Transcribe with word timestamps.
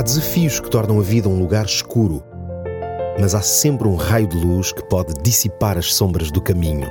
Há 0.00 0.02
desafios 0.02 0.58
que 0.58 0.70
tornam 0.70 0.98
a 0.98 1.02
vida 1.02 1.28
um 1.28 1.38
lugar 1.38 1.66
escuro, 1.66 2.24
mas 3.20 3.34
há 3.34 3.42
sempre 3.42 3.86
um 3.86 3.96
raio 3.96 4.26
de 4.26 4.34
luz 4.34 4.72
que 4.72 4.82
pode 4.84 5.12
dissipar 5.22 5.76
as 5.76 5.92
sombras 5.92 6.30
do 6.30 6.40
caminho. 6.40 6.88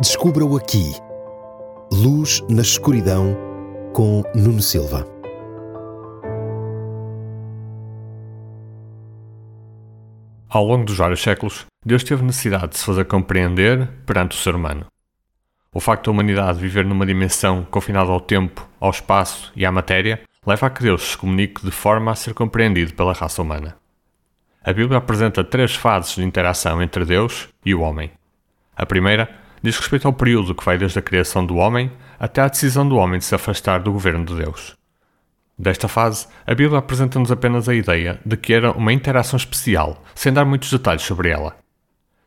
Descubra-o 0.00 0.56
aqui. 0.56 0.92
Luz 1.92 2.42
na 2.50 2.62
escuridão 2.62 3.36
com 3.92 4.24
Nuno 4.34 4.60
Silva. 4.60 5.06
Ao 10.48 10.64
longo 10.64 10.84
dos 10.84 10.96
vários 10.96 11.22
séculos, 11.22 11.64
Deus 11.86 12.02
teve 12.02 12.24
necessidade 12.24 12.72
de 12.72 12.78
se 12.78 12.84
fazer 12.84 13.04
compreender 13.04 13.88
perante 14.04 14.36
o 14.36 14.40
ser 14.40 14.56
humano. 14.56 14.84
O 15.72 15.78
facto 15.78 16.06
da 16.06 16.10
humanidade 16.10 16.58
viver 16.58 16.84
numa 16.84 17.06
dimensão 17.06 17.64
confinada 17.70 18.10
ao 18.10 18.20
tempo, 18.20 18.68
ao 18.80 18.90
espaço 18.90 19.52
e 19.54 19.64
à 19.64 19.70
matéria 19.70 20.20
leva 20.46 20.66
a 20.66 20.70
que 20.70 20.82
Deus 20.82 21.10
se 21.10 21.18
comunique 21.18 21.64
de 21.64 21.70
forma 21.70 22.10
a 22.10 22.14
ser 22.14 22.34
compreendido 22.34 22.94
pela 22.94 23.12
raça 23.12 23.42
humana. 23.42 23.76
A 24.62 24.72
Bíblia 24.72 24.98
apresenta 24.98 25.44
três 25.44 25.74
fases 25.74 26.14
de 26.14 26.24
interação 26.24 26.82
entre 26.82 27.04
Deus 27.04 27.48
e 27.64 27.74
o 27.74 27.80
homem. 27.80 28.10
A 28.76 28.86
primeira 28.86 29.28
diz 29.62 29.78
respeito 29.78 30.06
ao 30.06 30.12
período 30.12 30.54
que 30.54 30.64
vai 30.64 30.78
desde 30.78 30.98
a 30.98 31.02
criação 31.02 31.44
do 31.44 31.56
homem 31.56 31.90
até 32.18 32.40
à 32.40 32.48
decisão 32.48 32.88
do 32.88 32.96
homem 32.96 33.18
de 33.18 33.24
se 33.24 33.34
afastar 33.34 33.80
do 33.80 33.92
governo 33.92 34.24
de 34.24 34.34
Deus. 34.34 34.74
Desta 35.56 35.86
fase, 35.86 36.26
a 36.46 36.54
Bíblia 36.54 36.78
apresenta-nos 36.78 37.30
apenas 37.30 37.68
a 37.68 37.74
ideia 37.74 38.20
de 38.26 38.36
que 38.36 38.52
era 38.52 38.72
uma 38.72 38.92
interação 38.92 39.36
especial, 39.36 40.02
sem 40.14 40.32
dar 40.32 40.44
muitos 40.44 40.70
detalhes 40.70 41.02
sobre 41.02 41.30
ela. 41.30 41.56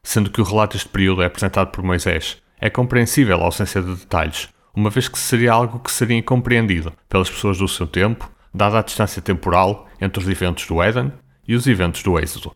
Sendo 0.02 0.30
que 0.32 0.40
o 0.40 0.44
relato 0.44 0.74
deste 0.74 0.90
período 0.90 1.22
é 1.22 1.26
apresentado 1.26 1.70
por 1.72 1.84
Moisés, 1.84 2.42
é 2.60 2.70
compreensível 2.70 3.42
a 3.42 3.46
ausência 3.46 3.82
de 3.82 3.96
detalhes, 3.96 4.48
uma 4.78 4.92
vez 4.92 5.08
que 5.08 5.18
seria 5.18 5.54
algo 5.54 5.80
que 5.80 5.92
seria 5.92 6.16
incompreendido 6.16 6.94
pelas 7.10 7.28
pessoas 7.28 7.58
do 7.58 7.68
seu 7.68 7.88
tempo, 7.88 8.32
dada 8.54 8.78
a 8.78 8.84
distância 8.84 9.20
temporal 9.20 9.88
entre 10.00 10.22
os 10.22 10.30
eventos 10.30 10.68
do 10.68 10.84
Éden 10.84 11.12
e 11.48 11.56
os 11.56 11.66
eventos 11.66 12.04
do 12.04 12.20
Êxodo. 12.20 12.56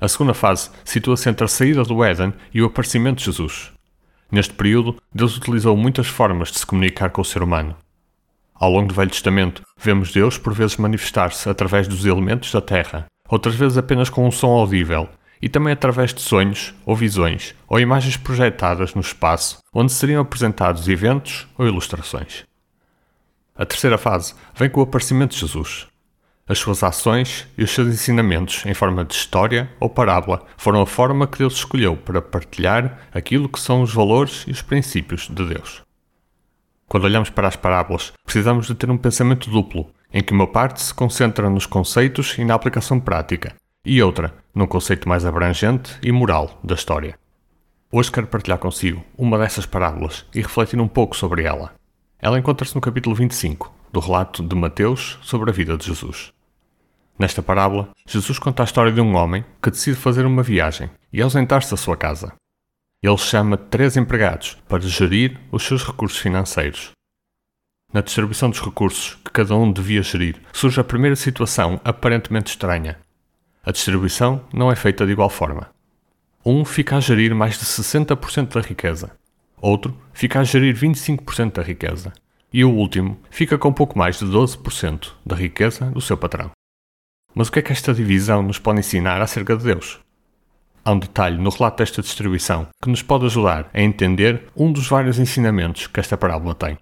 A 0.00 0.06
segunda 0.06 0.34
fase 0.34 0.70
situa-se 0.84 1.28
entre 1.28 1.44
a 1.44 1.48
saída 1.48 1.82
do 1.82 2.04
Éden 2.04 2.32
e 2.54 2.62
o 2.62 2.66
aparecimento 2.66 3.18
de 3.18 3.24
Jesus. 3.24 3.72
Neste 4.30 4.54
período, 4.54 5.02
Deus 5.12 5.36
utilizou 5.36 5.76
muitas 5.76 6.06
formas 6.06 6.52
de 6.52 6.60
se 6.60 6.66
comunicar 6.66 7.10
com 7.10 7.22
o 7.22 7.24
ser 7.24 7.42
humano. 7.42 7.74
Ao 8.54 8.70
longo 8.70 8.86
do 8.86 8.94
Velho 8.94 9.10
Testamento, 9.10 9.64
vemos 9.76 10.12
Deus 10.12 10.38
por 10.38 10.54
vezes 10.54 10.76
manifestar-se 10.76 11.50
através 11.50 11.88
dos 11.88 12.06
elementos 12.06 12.52
da 12.52 12.60
terra, 12.60 13.06
outras 13.28 13.56
vezes 13.56 13.76
apenas 13.76 14.08
com 14.08 14.28
um 14.28 14.30
som 14.30 14.50
audível, 14.50 15.08
e 15.40 15.48
também 15.48 15.72
através 15.72 16.12
de 16.12 16.20
sonhos 16.20 16.74
ou 16.84 16.94
visões 16.94 17.54
ou 17.68 17.80
imagens 17.80 18.16
projetadas 18.16 18.94
no 18.94 19.00
espaço 19.00 19.58
onde 19.72 19.92
seriam 19.92 20.22
apresentados 20.22 20.88
eventos 20.88 21.46
ou 21.56 21.66
ilustrações. 21.66 22.44
A 23.56 23.64
terceira 23.64 23.98
fase 23.98 24.34
vem 24.54 24.70
com 24.70 24.80
o 24.80 24.84
aparecimento 24.84 25.34
de 25.34 25.40
Jesus. 25.40 25.86
As 26.48 26.58
suas 26.58 26.82
ações 26.82 27.46
e 27.56 27.62
os 27.62 27.70
seus 27.70 27.88
ensinamentos 27.88 28.64
em 28.66 28.74
forma 28.74 29.04
de 29.04 29.14
história 29.14 29.70
ou 29.78 29.88
parábola 29.88 30.44
foram 30.56 30.82
a 30.82 30.86
forma 30.86 31.26
que 31.26 31.38
Deus 31.38 31.54
escolheu 31.54 31.96
para 31.96 32.20
partilhar 32.20 33.06
aquilo 33.14 33.48
que 33.48 33.60
são 33.60 33.82
os 33.82 33.94
valores 33.94 34.44
e 34.48 34.50
os 34.50 34.60
princípios 34.60 35.28
de 35.28 35.46
Deus. 35.46 35.82
Quando 36.88 37.04
olhamos 37.04 37.30
para 37.30 37.46
as 37.46 37.54
parábolas, 37.54 38.12
precisamos 38.24 38.66
de 38.66 38.74
ter 38.74 38.90
um 38.90 38.98
pensamento 38.98 39.48
duplo, 39.48 39.92
em 40.12 40.20
que 40.24 40.32
uma 40.32 40.48
parte 40.48 40.82
se 40.82 40.92
concentra 40.92 41.48
nos 41.48 41.66
conceitos 41.66 42.36
e 42.36 42.44
na 42.44 42.54
aplicação 42.54 42.98
prática, 42.98 43.54
e 43.84 44.02
outra 44.02 44.34
num 44.54 44.66
conceito 44.66 45.08
mais 45.08 45.24
abrangente 45.24 45.96
e 46.02 46.12
moral 46.12 46.58
da 46.62 46.74
história. 46.74 47.18
Hoje 47.90 48.12
quero 48.12 48.26
partilhar 48.26 48.58
consigo 48.58 49.02
uma 49.16 49.38
dessas 49.38 49.66
parábolas 49.66 50.26
e 50.34 50.40
refletir 50.40 50.78
um 50.80 50.88
pouco 50.88 51.16
sobre 51.16 51.44
ela. 51.44 51.74
Ela 52.18 52.38
encontra-se 52.38 52.74
no 52.74 52.80
capítulo 52.80 53.16
25 53.16 53.72
do 53.92 54.00
relato 54.00 54.42
de 54.42 54.54
Mateus 54.54 55.18
sobre 55.22 55.50
a 55.50 55.52
vida 55.52 55.76
de 55.76 55.86
Jesus. 55.86 56.32
Nesta 57.18 57.42
parábola, 57.42 57.88
Jesus 58.06 58.38
conta 58.38 58.62
a 58.62 58.64
história 58.64 58.92
de 58.92 59.00
um 59.00 59.14
homem 59.14 59.44
que 59.62 59.70
decide 59.70 59.96
fazer 59.96 60.24
uma 60.24 60.42
viagem 60.42 60.90
e 61.12 61.20
ausentar-se 61.20 61.70
da 61.70 61.76
sua 61.76 61.96
casa. 61.96 62.32
Ele 63.02 63.16
chama 63.16 63.56
três 63.56 63.96
empregados 63.96 64.58
para 64.68 64.80
gerir 64.80 65.38
os 65.50 65.64
seus 65.64 65.82
recursos 65.84 66.18
financeiros. 66.18 66.90
Na 67.92 68.02
distribuição 68.02 68.50
dos 68.50 68.60
recursos 68.60 69.16
que 69.24 69.32
cada 69.32 69.56
um 69.56 69.72
devia 69.72 70.02
gerir, 70.02 70.40
surge 70.52 70.80
a 70.80 70.84
primeira 70.84 71.16
situação 71.16 71.80
aparentemente 71.82 72.50
estranha 72.50 72.98
a 73.62 73.72
distribuição 73.72 74.42
não 74.52 74.72
é 74.72 74.76
feita 74.76 75.04
de 75.04 75.12
igual 75.12 75.28
forma. 75.28 75.70
Um 76.44 76.64
fica 76.64 76.96
a 76.96 77.00
gerir 77.00 77.34
mais 77.34 77.58
de 77.58 77.66
60% 77.66 78.54
da 78.54 78.60
riqueza, 78.60 79.12
outro 79.60 79.94
fica 80.12 80.40
a 80.40 80.44
gerir 80.44 80.74
25% 80.74 81.52
da 81.52 81.62
riqueza, 81.62 82.12
e 82.52 82.64
o 82.64 82.70
último 82.70 83.20
fica 83.30 83.58
com 83.58 83.72
pouco 83.72 83.98
mais 83.98 84.18
de 84.18 84.24
12% 84.24 85.12
da 85.24 85.36
riqueza 85.36 85.86
do 85.90 86.00
seu 86.00 86.16
patrão. 86.16 86.50
Mas 87.34 87.48
o 87.48 87.52
que 87.52 87.58
é 87.58 87.62
que 87.62 87.72
esta 87.72 87.92
divisão 87.92 88.42
nos 88.42 88.58
pode 88.58 88.80
ensinar 88.80 89.20
acerca 89.20 89.56
de 89.56 89.64
Deus? 89.64 90.00
Há 90.82 90.92
um 90.92 90.98
detalhe 90.98 91.36
no 91.36 91.50
relato 91.50 91.78
desta 91.78 92.00
distribuição 92.00 92.66
que 92.82 92.88
nos 92.88 93.02
pode 93.02 93.26
ajudar 93.26 93.68
a 93.74 93.80
entender 93.82 94.44
um 94.56 94.72
dos 94.72 94.88
vários 94.88 95.18
ensinamentos 95.18 95.86
que 95.86 96.00
esta 96.00 96.16
parábola 96.16 96.54
tem. 96.54 96.78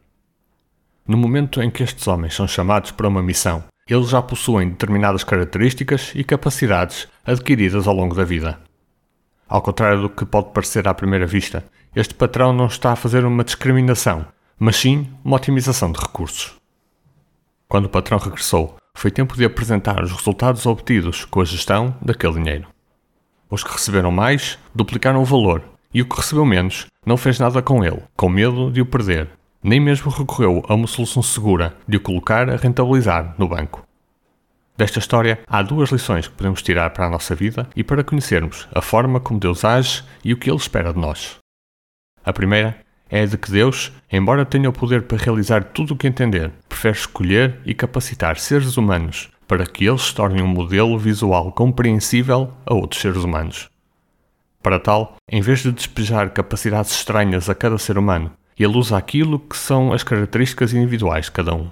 No 1.06 1.16
momento 1.16 1.60
em 1.60 1.71
que 1.71 1.83
estes 1.83 2.06
homens 2.06 2.34
são 2.34 2.47
chamados 2.47 2.93
para 2.93 3.09
uma 3.09 3.22
missão 3.22 3.65
eles 3.88 4.10
já 4.10 4.21
possuem 4.21 4.69
determinadas 4.69 5.25
características 5.25 6.12
e 6.15 6.22
capacidades 6.22 7.09
adquiridas 7.25 7.88
ao 7.88 7.94
longo 7.94 8.15
da 8.15 8.25
vida. 8.25 8.60
Ao 9.49 9.62
contrário 9.62 10.03
do 10.03 10.10
que 10.10 10.26
pode 10.26 10.53
parecer 10.53 10.87
à 10.87 10.93
primeira 10.93 11.26
vista, 11.26 11.65
este 11.97 12.15
patrão 12.15 12.53
não 12.53 12.66
está 12.66 12.93
a 12.93 12.97
fazer 12.97 13.25
uma 13.25 13.43
discriminação, 13.43 14.27
mas 14.59 14.77
sim 14.77 15.09
uma 15.25 15.37
otimização 15.37 15.91
de 15.91 15.98
recursos. 15.98 16.54
Quando 17.66 17.87
o 17.87 17.91
patrão 17.91 18.19
regressou, 18.19 18.77
foi 18.94 19.10
tempo 19.10 19.37
de 19.37 19.44
apresentar 19.44 20.03
os 20.03 20.12
resultados 20.12 20.66
obtidos 20.66 21.25
com 21.25 21.41
a 21.41 21.44
gestão 21.44 21.97
daquele 22.03 22.34
dinheiro. 22.34 22.69
Os 23.48 23.65
que 23.65 23.72
receberam 23.72 24.10
mais 24.10 24.59
duplicaram 24.75 25.22
o 25.22 25.25
valor 25.25 25.62
e 25.94 26.03
o 26.03 26.06
que 26.06 26.16
recebeu 26.16 26.44
menos 26.44 26.87
não 27.06 27.16
fez 27.16 27.38
nada 27.38 27.62
com 27.62 27.82
ele, 27.82 28.03
com 28.15 28.28
medo 28.28 28.71
de 28.71 28.82
o 28.82 28.87
perder 28.87 29.38
nem 29.68 29.78
mesmo 29.78 30.10
recorreu 30.10 30.64
a 30.66 30.74
uma 30.74 30.86
solução 30.86 31.22
segura 31.22 31.76
de 31.86 31.98
o 31.98 32.00
colocar 32.00 32.48
a 32.48 32.56
rentabilizar 32.56 33.34
no 33.36 33.46
banco. 33.46 33.86
Desta 34.76 34.98
história, 34.98 35.40
há 35.46 35.60
duas 35.60 35.90
lições 35.90 36.26
que 36.26 36.34
podemos 36.34 36.62
tirar 36.62 36.90
para 36.90 37.06
a 37.06 37.10
nossa 37.10 37.34
vida 37.34 37.68
e 37.76 37.84
para 37.84 38.02
conhecermos 38.02 38.66
a 38.74 38.80
forma 38.80 39.20
como 39.20 39.38
Deus 39.38 39.64
age 39.64 40.02
e 40.24 40.32
o 40.32 40.38
que 40.38 40.48
Ele 40.48 40.56
espera 40.56 40.92
de 40.92 40.98
nós. 40.98 41.36
A 42.24 42.32
primeira 42.32 42.78
é 43.10 43.22
a 43.22 43.26
de 43.26 43.36
que 43.36 43.50
Deus, 43.50 43.92
embora 44.10 44.46
tenha 44.46 44.70
o 44.70 44.72
poder 44.72 45.02
para 45.02 45.18
realizar 45.18 45.64
tudo 45.64 45.94
o 45.94 45.96
que 45.96 46.06
entender, 46.06 46.50
prefere 46.68 46.96
escolher 46.96 47.60
e 47.66 47.74
capacitar 47.74 48.38
seres 48.38 48.76
humanos 48.76 49.28
para 49.46 49.66
que 49.66 49.86
eles 49.86 50.02
se 50.02 50.14
tornem 50.14 50.42
um 50.42 50.46
modelo 50.46 50.98
visual 50.98 51.50
compreensível 51.52 52.52
a 52.64 52.74
outros 52.74 53.00
seres 53.00 53.24
humanos. 53.24 53.68
Para 54.62 54.78
tal, 54.78 55.16
em 55.28 55.40
vez 55.40 55.60
de 55.60 55.72
despejar 55.72 56.30
capacidades 56.30 56.92
estranhas 56.92 57.48
a 57.48 57.54
cada 57.54 57.78
ser 57.78 57.96
humano, 57.96 58.30
e 58.58 58.66
usa 58.66 58.96
aquilo 58.96 59.38
que 59.38 59.56
são 59.56 59.92
as 59.92 60.02
características 60.02 60.72
individuais 60.72 61.26
de 61.26 61.32
cada 61.32 61.54
um. 61.54 61.70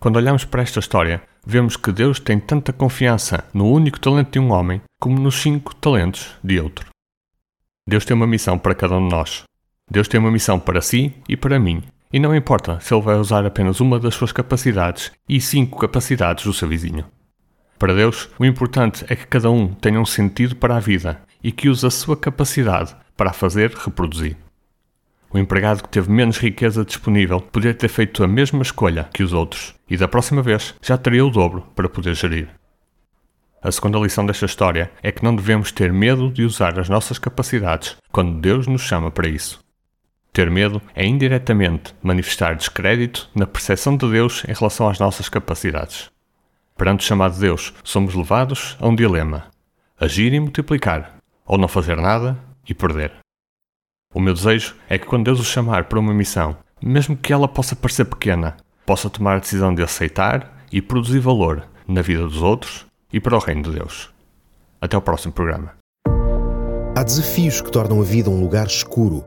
Quando 0.00 0.16
olhamos 0.16 0.44
para 0.44 0.62
esta 0.62 0.80
história, 0.80 1.22
vemos 1.46 1.76
que 1.76 1.92
Deus 1.92 2.18
tem 2.18 2.40
tanta 2.40 2.72
confiança 2.72 3.44
no 3.54 3.70
único 3.70 4.00
talento 4.00 4.32
de 4.32 4.38
um 4.40 4.50
homem 4.50 4.80
como 5.00 5.20
nos 5.20 5.36
cinco 5.36 5.74
talentos 5.76 6.34
de 6.42 6.58
outro. 6.58 6.86
Deus 7.86 8.04
tem 8.04 8.16
uma 8.16 8.26
missão 8.26 8.58
para 8.58 8.74
cada 8.74 8.96
um 8.96 9.06
de 9.06 9.14
nós. 9.14 9.44
Deus 9.90 10.08
tem 10.08 10.18
uma 10.18 10.30
missão 10.30 10.58
para 10.58 10.80
si 10.80 11.14
e 11.28 11.36
para 11.36 11.58
mim, 11.58 11.82
e 12.12 12.18
não 12.18 12.34
importa 12.34 12.80
se 12.80 12.94
ele 12.94 13.02
vai 13.02 13.16
usar 13.16 13.46
apenas 13.46 13.80
uma 13.80 13.98
das 13.98 14.14
suas 14.14 14.32
capacidades 14.32 15.12
e 15.28 15.40
cinco 15.40 15.78
capacidades 15.78 16.44
do 16.44 16.52
seu 16.52 16.68
vizinho. 16.68 17.04
Para 17.78 17.94
Deus, 17.94 18.28
o 18.38 18.44
importante 18.44 19.04
é 19.08 19.16
que 19.16 19.26
cada 19.26 19.50
um 19.50 19.68
tenha 19.68 20.00
um 20.00 20.06
sentido 20.06 20.54
para 20.54 20.76
a 20.76 20.80
vida 20.80 21.20
e 21.42 21.50
que 21.50 21.68
use 21.68 21.84
a 21.86 21.90
sua 21.90 22.16
capacidade 22.16 22.94
para 23.16 23.30
a 23.30 23.32
fazer 23.32 23.72
reproduzir. 23.74 24.36
O 25.34 25.38
empregado 25.38 25.82
que 25.82 25.88
teve 25.88 26.10
menos 26.10 26.38
riqueza 26.38 26.84
disponível 26.84 27.40
poderia 27.40 27.72
ter 27.72 27.88
feito 27.88 28.22
a 28.22 28.28
mesma 28.28 28.60
escolha 28.60 29.08
que 29.14 29.22
os 29.22 29.32
outros 29.32 29.74
e 29.88 29.96
da 29.96 30.06
próxima 30.06 30.42
vez 30.42 30.74
já 30.82 30.98
teria 30.98 31.24
o 31.24 31.30
dobro 31.30 31.66
para 31.74 31.88
poder 31.88 32.14
gerir. 32.14 32.50
A 33.62 33.72
segunda 33.72 33.98
lição 33.98 34.26
desta 34.26 34.44
história 34.44 34.90
é 35.02 35.10
que 35.10 35.24
não 35.24 35.34
devemos 35.34 35.72
ter 35.72 35.90
medo 35.90 36.30
de 36.30 36.42
usar 36.44 36.78
as 36.78 36.88
nossas 36.88 37.18
capacidades 37.18 37.96
quando 38.10 38.40
Deus 38.40 38.66
nos 38.66 38.82
chama 38.82 39.10
para 39.10 39.28
isso. 39.28 39.60
Ter 40.32 40.50
medo 40.50 40.82
é 40.94 41.06
indiretamente 41.06 41.94
manifestar 42.02 42.54
descrédito 42.54 43.30
na 43.34 43.46
percepção 43.46 43.96
de 43.96 44.10
Deus 44.10 44.44
em 44.46 44.52
relação 44.52 44.88
às 44.88 44.98
nossas 44.98 45.30
capacidades. 45.30 46.10
Perante 46.76 47.04
o 47.04 47.08
chamado 47.08 47.34
de 47.34 47.40
Deus, 47.40 47.72
somos 47.82 48.14
levados 48.14 48.76
a 48.80 48.88
um 48.88 48.94
dilema: 48.94 49.46
agir 49.98 50.32
e 50.32 50.40
multiplicar, 50.40 51.16
ou 51.46 51.56
não 51.56 51.68
fazer 51.68 51.96
nada 51.96 52.36
e 52.68 52.74
perder. 52.74 53.21
O 54.14 54.20
meu 54.20 54.34
desejo 54.34 54.74
é 54.90 54.98
que 54.98 55.06
quando 55.06 55.24
Deus 55.24 55.40
o 55.40 55.44
chamar 55.44 55.84
para 55.84 55.98
uma 55.98 56.12
missão, 56.12 56.56
mesmo 56.82 57.16
que 57.16 57.32
ela 57.32 57.48
possa 57.48 57.74
parecer 57.74 58.04
pequena, 58.04 58.56
possa 58.84 59.08
tomar 59.08 59.36
a 59.36 59.38
decisão 59.38 59.74
de 59.74 59.82
aceitar 59.82 60.64
e 60.70 60.82
produzir 60.82 61.18
valor 61.18 61.66
na 61.88 62.02
vida 62.02 62.22
dos 62.22 62.42
outros 62.42 62.84
e 63.10 63.18
para 63.18 63.36
o 63.36 63.38
reino 63.38 63.62
de 63.62 63.70
Deus. 63.70 64.10
Até 64.80 64.96
o 64.96 65.00
próximo 65.00 65.32
programa. 65.32 65.72
Há 66.94 67.02
desafios 67.02 67.62
que 67.62 67.70
tornam 67.70 68.00
a 68.00 68.04
vida 68.04 68.28
um 68.28 68.40
lugar 68.40 68.66
escuro, 68.66 69.24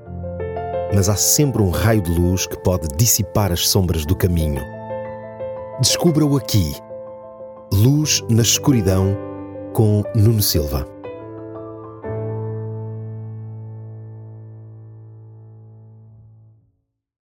mas 0.94 1.10
há 1.10 1.16
sempre 1.16 1.64
um 1.64 1.72
raio 1.72 2.02
de 2.02 2.12
luz 2.12 2.46
que 2.46 2.58
pode 2.60 2.88
dissipar 2.96 3.52
as 3.52 3.68
sombras 3.68 4.06
do 4.06 4.16
caminho. 4.16 4.62
Descubra-o 5.80 6.38
aqui. 6.38 6.74
Luz 7.74 8.24
na 8.30 8.44
Escuridão, 8.44 9.18
com 9.74 10.04
Nuno 10.16 10.44
Silva. 10.44 10.95